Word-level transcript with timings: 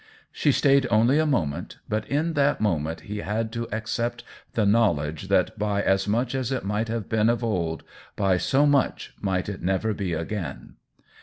She 0.31 0.51
stayed 0.51 0.87
only 0.89 1.19
a 1.19 1.27
moment, 1.27 1.77
but 1.87 2.07
in 2.07 2.33
that 2.33 2.59
moment 2.59 3.01
he 3.01 3.19
had 3.19 3.51
to 3.51 3.67
ac 3.71 3.83
cept 3.85 4.23
the 4.55 4.65
knowledge 4.65 5.27
that 5.27 5.59
by 5.59 5.83
as 5.83 6.07
much 6.07 6.33
as 6.33 6.51
it 6.51 6.63
might 6.65 6.87
have 6.87 7.07
been 7.07 7.29
of 7.29 7.43
old, 7.43 7.83
by 8.15 8.37
so 8.37 8.65
much 8.65 9.13
might 9.21 9.47
it 9.47 9.61
never 9.61 9.93
be 9.93 10.13
again. 10.13 10.77